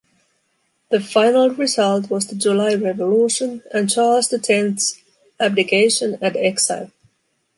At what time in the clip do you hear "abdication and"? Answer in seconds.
5.39-6.35